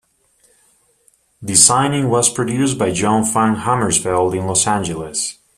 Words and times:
Designing 1.45 2.09
was 2.09 2.27
produced 2.33 2.79
by 2.79 2.91
John 2.91 3.23
Van 3.23 3.55
Hamersveld 3.55 4.35
in 4.35 4.47
Los 4.47 4.65
Angeles. 4.65 5.37